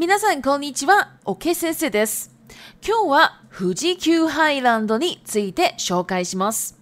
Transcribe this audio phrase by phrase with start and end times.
[0.00, 1.12] 皆さん、こんにちは。
[1.26, 2.34] オケ先生です。
[2.82, 6.78] 今日は富士急ハイランドについて紹介します。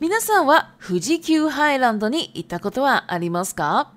[0.00, 3.92] 皆さんは富士急ハイランドに行ったことはありますか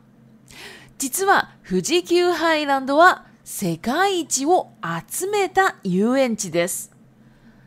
[0.99, 4.69] 実は富士急ハイランドは世界一を
[5.09, 6.91] 集めた遊園地です。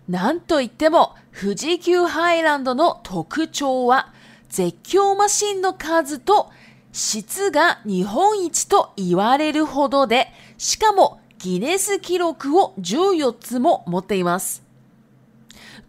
[0.09, 4.13] なんといっても富士急ハイランドの特徴は
[4.49, 6.51] 絶叫マシンの数と
[6.93, 10.29] 質が日本一と言われるほどで
[10.65, 14.65] しかもギネス記録を14つも持っています。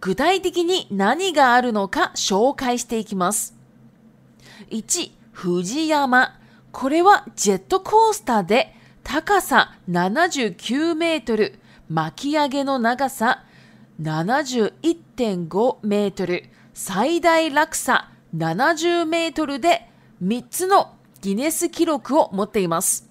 [0.01, 3.55] 具体的に何があるのか紹介していきます。
[4.71, 6.33] 1、富士山。
[6.73, 11.57] これはジェットコースターで高さ79メートル、
[11.89, 13.45] 巻き上げの長さ
[14.01, 19.89] 71.5メートル、最大落差70メートルで
[20.21, 23.04] 3つのギネス記録を持っています。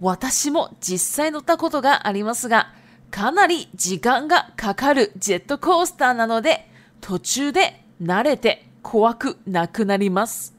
[0.00, 2.72] 私も実際乗ったことがありますが、
[3.10, 6.66] かなり時間がかかるジェットコースターなので、
[7.02, 10.54] 途中で慣れて怖くなくなります。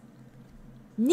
[1.02, 1.12] 2、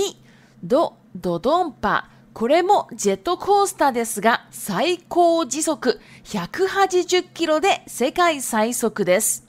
[0.62, 2.10] ド、ドドンパ。
[2.34, 9.46] これもジェットコースターですが、最高時速180キロで世界最速です。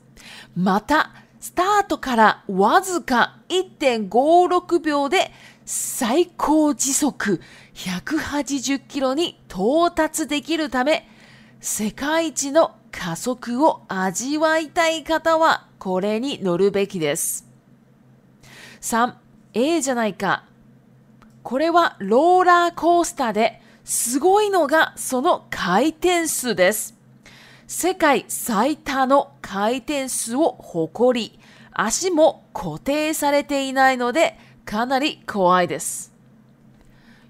[0.56, 5.32] また、スタートからわずか1.56秒で
[5.68, 7.40] 最高時速
[7.80, 11.08] 180キロに到達できるため、
[11.62, 17.48] 世界一の加速を味わいたい方はこれに乗るべきです。
[18.82, 19.14] 3、
[19.54, 20.44] A じゃないか。
[21.42, 26.98] これはローラーコースターで、すごいのがその回転数です。
[27.66, 31.40] 世界最多の回転数を誇り、
[31.72, 36.10] 足も固定されていないので、かなり怖いです。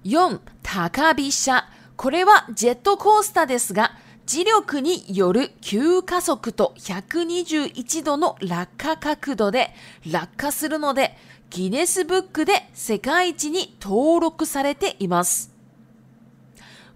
[0.04, 1.66] 4、高飛車。
[1.96, 3.92] これはジェットコースターですが、
[4.26, 9.74] 磁力による急加速と121度の落下角度で
[10.10, 11.16] 落下するので、
[11.50, 15.52] ギネスブックで世界一に登録されています。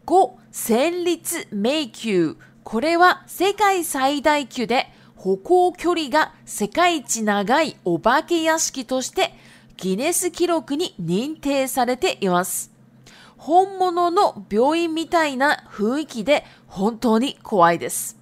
[0.07, 2.35] 5、戦慄迷宮。
[2.63, 4.87] これは世界最大級で、
[5.17, 9.33] 歩行距離が世界一長いお化け屋敷として
[9.79, 12.74] ギネス記録に認定されています。
[13.45, 18.17] 本物の病院みたいな雰囲気で本当に怖いです。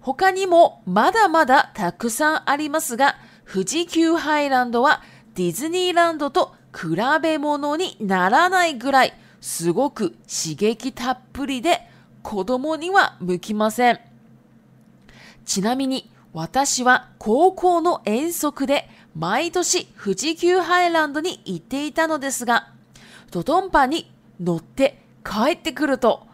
[0.00, 3.14] 他にもまだまだたくさんありますが、
[3.48, 5.02] 富士急ハイランドは
[5.36, 11.82] ディズニーランドと比べ物にならないぐらいすごく刺激たっぷりで
[12.24, 14.00] 子供には向きません。
[15.46, 22.70] ちなみに私は高校の遠足で毎年富士急ハイランドに行っていたのですが、
[23.30, 26.26] ドドンパに乗って帰ってくると、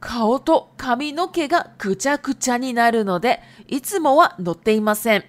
[0.00, 5.24] 顔と髪の毛がぐちゃぐちゃになるので、いつもは乗っていません。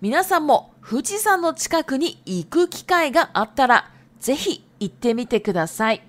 [0.00, 3.90] 皆さんも富士山の近くに行く機会があったら、
[4.20, 6.02] ぜひ行ってみてください。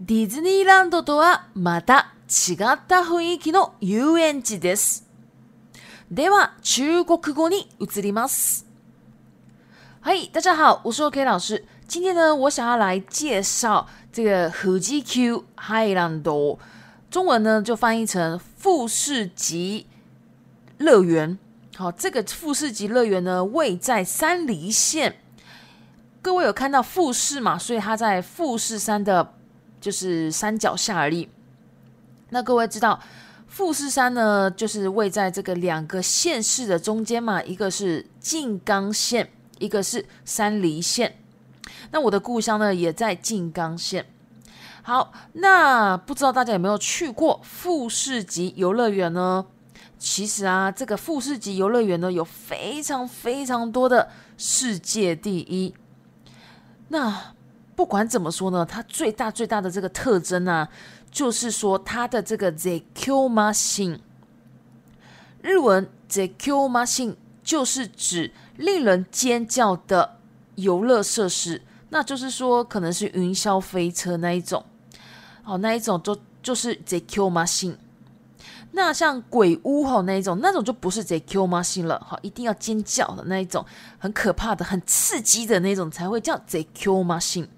[0.00, 2.56] ディズニーランドとはまた違っ
[2.88, 5.08] た雰囲気の遊園地です。
[6.12, 8.66] では、中国語に移ります。
[10.02, 11.64] は嗨，大家好，我是 OK 老师。
[11.86, 16.56] 今天呢，我想要来介绍这个富士 Q Highlando，
[17.10, 19.86] 中文呢就翻译成富士吉
[20.78, 21.38] 乐园。
[21.76, 25.16] 好，这个富士吉乐园呢位在三梨县。
[26.22, 27.58] 各位有看到富士嘛？
[27.58, 29.34] 所以它在富士山的，
[29.80, 31.28] 就是山脚下而已。
[32.30, 33.00] 那各位知道
[33.46, 41.16] 富士山呢，就是位在这个两个县市的中间嘛，一个是静冈县，一个是三梨县。
[41.90, 44.06] 那我的故乡呢，也在静冈县。
[44.82, 49.46] 好，那不知道大家有没有去过富士级游乐园呢？
[49.98, 55.72] 其实啊，这个富士级游乐园呢，有非常非常多的世界第一。
[56.88, 57.32] 那
[57.76, 60.68] 不管怎么说呢，它最大最大的这个特征呢，
[61.10, 64.00] 就是说它的这个 ZQ Machine，
[65.40, 66.38] 日文 ZQ
[66.68, 70.21] Machine 就是指令人尖叫的。
[70.56, 71.60] 游乐设施，
[71.90, 74.62] 那就是说，可能是云霄飞车那一种，
[75.44, 77.76] 哦，那一种就就是 ZQ Machine。
[78.74, 83.64] 那像鬼屋吼那一种，那种就不是 ZQ Machine 了，哈，一定要尖叫的那一种，
[83.98, 87.48] 很可怕的、很刺激的那种才会叫 ZQ Machine。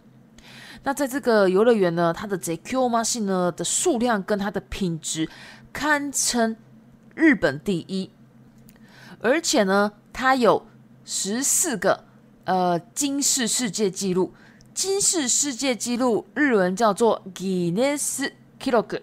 [0.83, 5.29] 那在这个游乐园呢，它的 ZQ Machine 呢的数量跟它的品质
[5.73, 6.57] 堪称
[7.15, 8.11] 日本第一，
[9.21, 10.65] 而且呢，它有
[11.05, 12.05] 十四个。
[12.45, 14.33] 呃，金氏世界纪录，
[14.75, 18.31] 金氏世界纪录，日文叫做 Guinness
[18.61, 19.01] Kilog。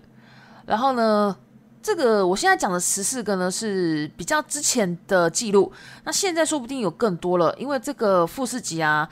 [0.68, 1.36] 然后呢，
[1.82, 5.72] 这个我现在讲的十四个呢，是比较之前的记录。
[6.04, 9.10] 那现在说不定有更多了，因为这个富士级啊，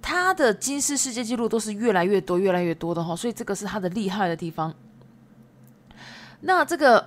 [0.00, 3.16] 它的金氏世界纪录都是越来越多、越来越多的哈。
[3.16, 4.72] 所以这个是它的厉害的地方。
[6.42, 7.04] 那这个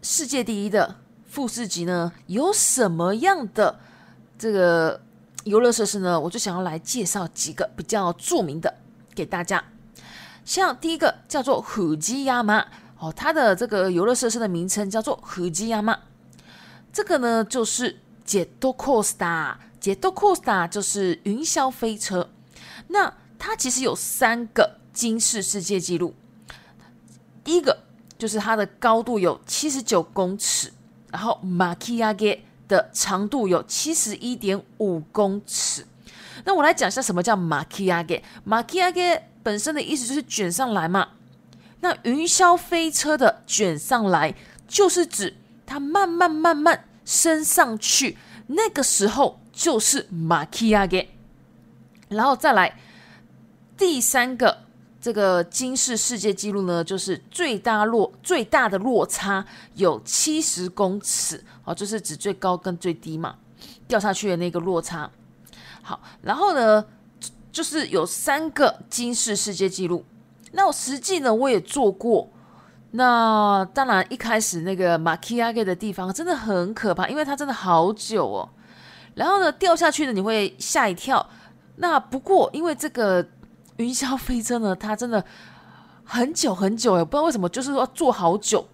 [0.00, 0.96] 世界第一的
[1.26, 3.78] 富士级呢，有什么样的
[4.38, 4.98] 这个？
[5.44, 8.72] 游乐设施呢，我就想要来介绍几个比较著名的
[9.14, 9.62] 给大家。
[10.44, 12.64] 像第一个叫做虎基亚麻，
[12.98, 15.96] 哦，它的这个游乐设施的名称叫做虎基亚麻。
[16.92, 22.28] 这个呢就是杰多库斯塔，杰多库斯塔就是云霄飞车。
[22.88, 26.14] 那它其实有三个惊世世界纪录。
[27.42, 27.76] 第一个
[28.18, 30.72] 就是它的高度有七十九公尺，
[31.10, 32.44] 然后马基亚给。
[32.72, 35.86] 的长度有七十一点五公尺。
[36.46, 38.20] 那我来讲一下什么叫马奇亚盖。
[38.44, 41.06] 马奇亚盖本身的意思就是卷上来嘛。
[41.80, 44.34] 那云霄飞车的卷上来，
[44.66, 45.36] 就是指
[45.66, 48.16] 它慢慢慢慢升上去，
[48.46, 51.06] 那个时候就是马奇亚盖。
[52.08, 52.72] 然后再来
[53.76, 54.62] 第三个。
[55.02, 59.44] 这个金世世界纪录呢，就是最大落最大的落差
[59.74, 63.34] 有七十公尺哦，就是指最高跟最低嘛，
[63.88, 65.10] 掉下去的那个落差。
[65.82, 66.82] 好，然后呢，
[67.50, 70.04] 就是有三个金世世界纪录。
[70.52, 72.28] 那我实际呢，我也做过。
[72.92, 78.48] 那当然一开始那个 m a 亚盖 e 的地方真的很可怕，因为它真的好久哦。
[79.16, 81.28] 然后呢，掉下去呢你会吓一跳。
[81.76, 83.26] 那不过因为这个。
[83.76, 84.74] 云霄飞车呢？
[84.74, 85.24] 它真的
[86.04, 88.66] 很久很久哎，不知道为什么，就是说坐好久。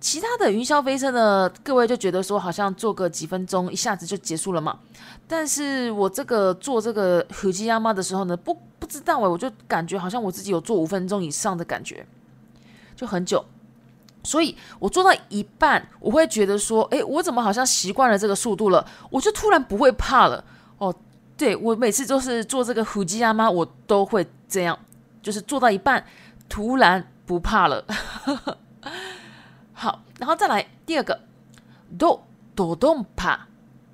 [0.00, 4.78] 其他的云霄飞车呢，各位就觉得说好像坐个几分钟，一下子就结束了嘛。
[5.26, 12.04] 但是我这个坐这个虎机亚妈的时候呢，不不知道哎，我就感觉好像我自己有坐五分钟以上的感觉，
[12.94, 13.42] 就很久。
[14.24, 18.86] 所以我做到一半，我会觉得说，哎，我怎么好像习惯了这个速度了？
[19.10, 20.42] 我就突然不会怕了
[20.78, 20.94] 哦。
[21.36, 24.76] 对我每次都是做这个虎机阿妈，我都会这样，
[25.22, 26.04] 就是做到一半，
[26.48, 27.84] 突然不怕了。
[29.72, 31.22] 好，然后再来第二个，
[31.98, 33.48] 躲躲洞怕，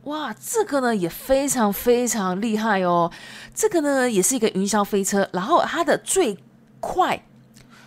[0.05, 3.11] 哇，这个呢也非常非常厉害哦。
[3.55, 6.37] 这个呢也是一个云霄飞车，然后它的最
[6.81, 7.25] 快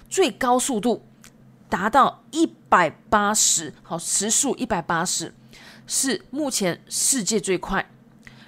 [0.10, 1.06] 最高速度
[1.70, 5.36] 达到一百八十，好时速一百八十，
[5.86, 7.88] 是目前世界最快。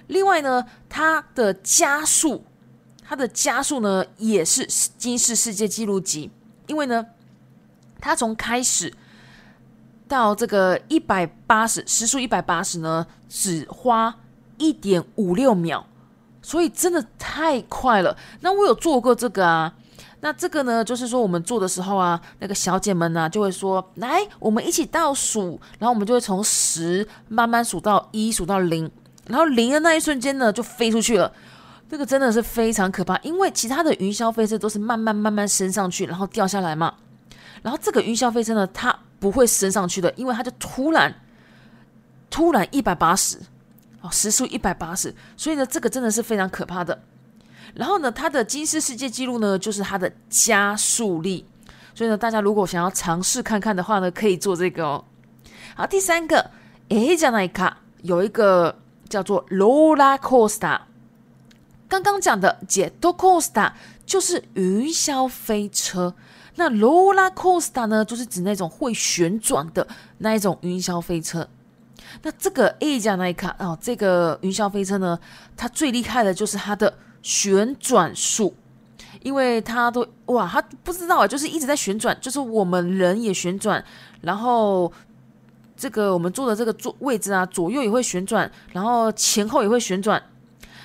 [0.08, 2.44] 另外呢，它的加速，
[3.02, 4.66] 它的加速呢也是
[4.96, 6.30] 今世世界纪录级，
[6.66, 7.04] 因为呢，
[8.00, 8.92] 它从开始
[10.06, 14.14] 到这个一百八十时速一百八十呢，只花
[14.58, 15.84] 一点五六秒，
[16.40, 18.16] 所以真的太快了。
[18.40, 19.74] 那我有做过这个啊，
[20.20, 28.88] 那这个呢，就是说我们做的时候啊，那个小姐们呢就会说，来，我们一起倒数，然后我们就会从十慢慢数到一，数到零。
[29.26, 31.32] 然后零的那一瞬间呢，就飞出去了。
[31.90, 36.92] 这个真的是非常可怕，因为其他的云霄飞车都是慢慢慢慢升上去，然后掉下来嘛。
[37.62, 41.14] 然后这个云霄飞车呢，它不会升上去的，因为它就突然
[42.28, 43.38] 突然一百八十
[44.00, 47.00] 哦，时速一百八十，所以呢，这个真的是非常可怕的。
[47.74, 51.46] 然后呢，它的金丝世界纪录呢，就是它的加速力。
[51.94, 55.04] 所以呢，大家如果想要尝试看看的话呢，可以做这个哦。
[55.76, 56.50] 好，第三个，
[56.88, 57.76] 哎，加哪一卡？
[58.02, 58.76] 有一个。
[59.08, 60.80] 叫做罗拉 Costa，
[61.88, 63.72] 刚刚讲的 Costa
[64.04, 66.14] 就是云霄飞车，
[66.56, 69.86] 那罗拉 Costa 呢，就是指那种会旋转的
[70.18, 71.48] 那一种云霄飞车。
[72.22, 75.18] 那这个 A 加那一卡哦，这个云霄飞车呢，
[75.56, 78.54] 它最厉害的就是它的旋转速，
[79.22, 83.82] 因为它都哇，它不知道啊，就是一直在旋转，就是我们人也旋转，
[84.20, 84.92] 然后。
[85.76, 90.20] 这个我们坐的这个坐位置啊，左右也会旋转，然后前后也会旋转，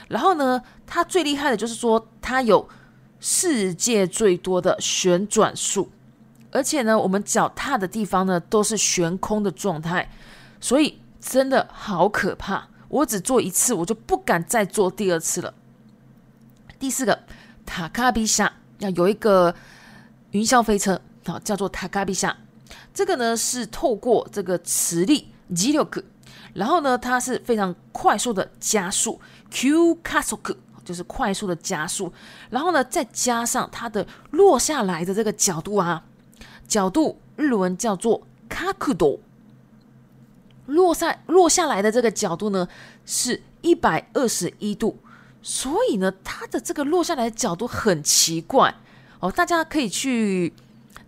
[0.09, 2.67] 然后呢，它最厉害的就是说它有
[3.19, 5.89] 世界最多的旋转数，
[6.51, 10.07] 而且呢，我们脚踏的地方呢都是悬空的状态，
[10.59, 12.67] 所以真的好可怕。
[12.89, 15.53] 我只坐一次，我就不敢再坐第二次了。
[16.77, 17.17] 第四个
[17.65, 19.55] 塔卡比夏要有一个
[20.31, 22.35] 云霄飞车，好叫做塔卡比夏。
[22.93, 25.89] 这个呢是透过这个磁力 g i l o
[26.53, 29.19] 然后呢它是非常快速的加速
[29.49, 32.11] q k a s o k 就是快速的加速，
[32.49, 36.03] 然后呢再加上它的落下来的这个角度啊，
[36.67, 39.19] 角度日文叫做 kakudo，
[40.65, 42.67] 落下落下来的这个角度呢
[43.05, 44.97] 是一百二十一度，
[45.43, 48.73] 所以呢它的这个落下来的角度很奇怪
[49.19, 50.51] 哦，大家可以去。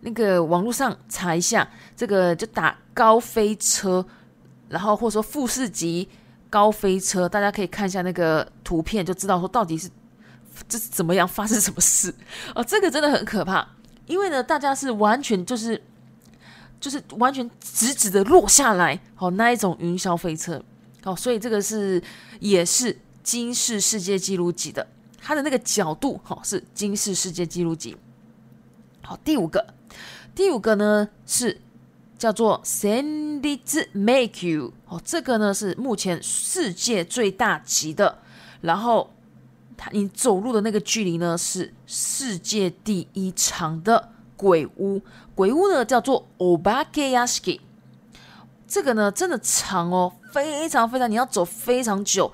[0.03, 4.05] 那个网络上查一下，这个就打“高飞车”，
[4.67, 6.07] 然后或者说富士级
[6.49, 9.89] 高飞车，大家可以看一下那个图片，就知道说到底是
[10.67, 12.13] 这是怎么样发生什么事
[12.53, 12.61] 哦。
[12.61, 13.65] 这个真的很可怕，
[14.05, 15.81] 因为呢，大家是完全就是
[16.81, 20.61] 就是完全直直的落下来，好那一种云霄飞车，
[21.01, 22.01] 好，所以这个是
[22.41, 24.85] 也是金世世界纪录级的，
[25.21, 27.95] 它的那个角度哦、是金世世界纪录级。
[29.01, 29.65] 好，第五个。
[30.35, 31.61] 第五个呢是
[32.17, 38.17] 叫做 s a n d it make you 哦，这个呢是目前世界最大级的，
[38.61, 39.11] 然后
[39.77, 45.01] 它你走路的那个距离呢是世界第一长的鬼屋，
[45.35, 47.59] 鬼屋呢叫做 Obakeyashi，
[48.67, 52.31] 这个呢真的长哦，非常非常你要走非常久，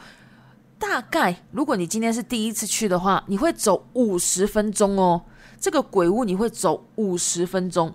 [0.77, 5.23] 大概如果你今天是第一次去的话，你会走五十分钟哦。
[5.59, 7.93] 这个鬼屋你会走五十分钟，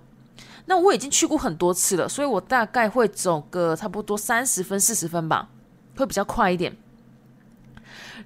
[0.66, 5.48] 那我已经去过很多次了，所以我大概会走个差不多三十分、四十分吧，
[5.96, 6.76] 会比较快一点。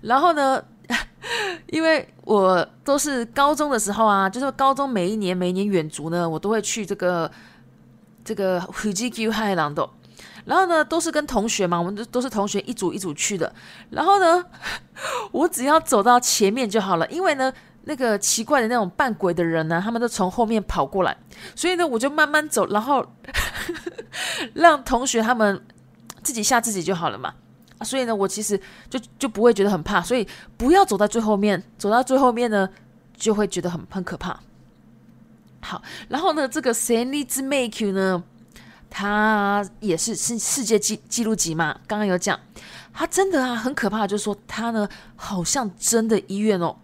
[0.00, 0.62] 然后呢，
[1.70, 7.30] 因为我都是高中的时候啊，就是高中每一年每一年远足呢，我都会去这个
[8.24, 9.88] 这个富士急海浪的，
[10.46, 13.52] 然后呢都是跟同学嘛，我们都都是同学一组一组去的，
[13.90, 14.44] 然后呢，
[15.30, 17.52] 我只要走到前面就好了，因为呢。
[17.88, 21.16] 那个奇怪的那种扮鬼的人呢，他们都从后面跑过来，
[21.56, 23.04] 所以呢，我就慢慢走，然后
[24.52, 25.58] 让同学他们
[26.22, 27.32] 自己吓自己就好了嘛。
[27.82, 30.02] 所以呢，我其实就就不会觉得很怕。
[30.02, 30.28] 所以
[30.58, 32.68] 不要走到最后面，走到最后面呢，
[33.16, 34.38] 就会觉得很很可怕。
[35.62, 35.80] 好，
[36.10, 38.22] 然后呢，这个 s a 谁 y 志 make you 呢？
[38.90, 41.72] 他也是世世界纪纪录级嘛。
[41.86, 42.38] 刚刚有讲，
[42.92, 44.06] 他真的啊，很可怕。
[44.06, 46.76] 就是说他呢，好像真的医院哦。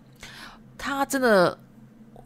[0.85, 1.57] 它真的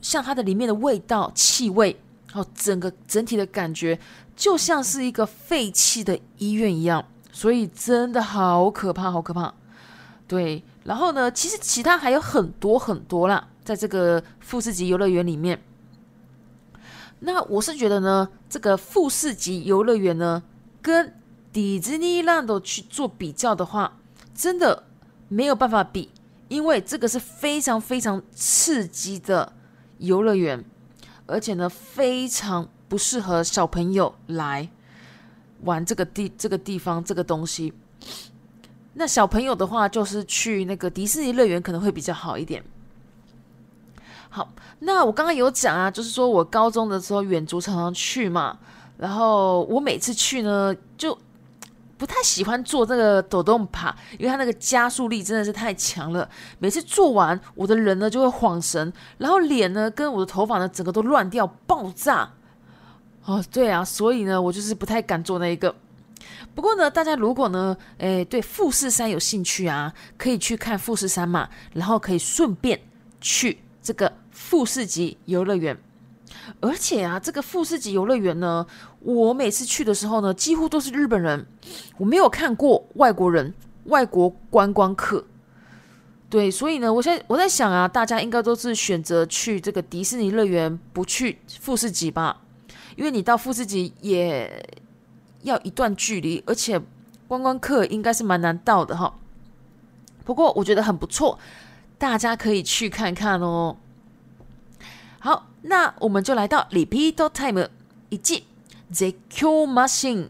[0.01, 1.97] 像它的里面的味道、气味，
[2.33, 3.97] 哦，整个整体的感觉
[4.35, 9.55] 就像是一个废弃的医院一样，所以真的好可怕，好可怕。
[10.27, 15.63] 对，然后呢，其实其他还有很多很多啦，在这个富士级游乐园里面，
[17.21, 20.43] 那我是觉得呢，这个富士级游乐园呢，
[20.83, 21.15] 跟
[21.53, 23.99] 迪士尼 l a n d 去做比较的话，
[24.35, 24.83] 真的
[25.29, 26.11] 没有办法比。
[26.49, 29.53] 因为这个是非常非常刺激的
[29.99, 30.65] 游乐园，
[31.27, 34.69] 而且呢，非常不适合小朋友来
[35.63, 37.73] 玩这个地这个地方这个东西。
[38.95, 42.65] 那小朋友的话，就是去那个迪士尼乐园可能会比较好一点。
[44.31, 44.51] 好，
[44.81, 48.59] 那我刚刚有讲啊，就是说我高中的时候远足常常去嘛，
[48.97, 51.17] 然后我每次去呢就。
[51.99, 56.27] 不太喜欢做这个抖动爬，因为它那个加速力真的是太强了。
[56.61, 62.31] 每次做完，我的人呢就会晃神，然后脸呢跟我的头发呢整个都乱掉爆炸。
[63.25, 65.75] 哦，对啊，所以呢我就是不太敢做那一个。
[66.55, 72.81] 不过呢，大家如果呢，诶，对富士山有兴趣啊，可以去看富士山嘛，然后可以顺便
[73.21, 75.77] 去这个富士急游乐园。
[76.61, 78.67] 而且啊，这个富士吉游乐园呢，
[79.01, 81.47] 我每次去的时候呢，几乎都是日本人，
[81.99, 83.53] 我没有看过外国人、
[83.85, 85.25] 外国观光客。
[86.31, 92.43] 对，所以呢，我现在我在想啊，大家应该都是选择去这个迪士尼乐园，不去富士吉吧？
[92.97, 94.65] 因为你到富士吉也
[95.43, 96.81] 要一段距离，而且
[97.27, 99.15] 观光客应该是蛮难到的哈。
[100.25, 101.39] 不过我觉得很不错，
[101.97, 103.77] 大家可以去看看哦。
[105.21, 107.69] 好，那我们就来到 Repeat Time
[108.09, 108.45] 一记
[108.91, 110.29] The c Machine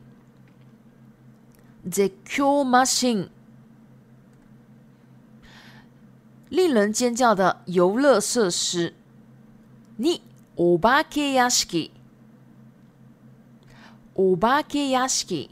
[1.84, 3.28] The c Machine，
[6.48, 8.94] 令人尖叫的游乐设施。
[10.00, 10.22] 你
[10.56, 11.90] Obake Yashi
[14.14, 15.50] Obake Yashi，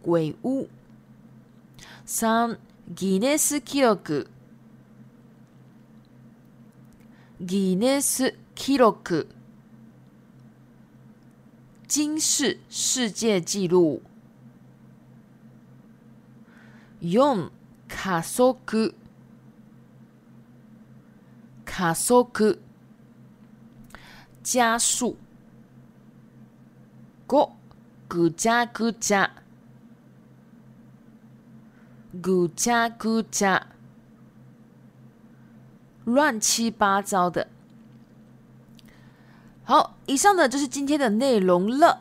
[0.00, 0.68] 鬼屋。
[2.06, 2.58] 三
[2.96, 3.98] 吉尼斯纪录。
[7.44, 9.26] ギネス記録。
[11.88, 14.00] 金世世界纪录。
[17.00, 17.50] 四
[17.88, 18.54] 加速。
[21.66, 22.30] 加速。
[24.44, 25.16] 加速。
[27.26, 27.56] 五
[28.08, 29.32] ぐちゃぐちゃ。
[32.14, 33.66] ぐちゃぐちゃ。
[36.06, 37.46] 乱七八糟的，
[39.64, 42.00] 好，以上呢就是今天的内容了。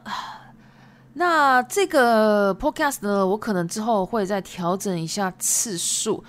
[1.13, 6.24] 那这个 podcast 呢，我可能之后会再调整一下次数，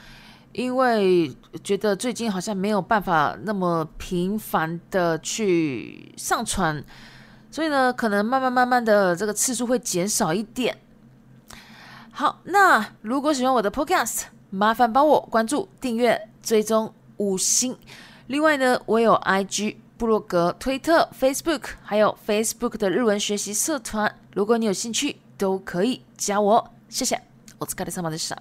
[0.53, 6.83] 因为觉得最近好像没有办法那么频繁的去上传，
[7.51, 10.77] 所以呢，可能慢慢慢慢的这个次数会减少一点。
[12.11, 16.93] 好，那如果喜欢我的 podcast，麻烦帮我关注、订阅、追踪。
[17.19, 17.77] 五星。
[18.29, 24.13] 另外呢，我有 IG、部落格、推特、Facebook，还有 Facebook 的日文学习社团。
[24.35, 26.71] 如果你有兴趣，都可以加我。
[26.89, 27.21] 谢谢，
[27.59, 28.37] 我兹卡里桑巴的赏。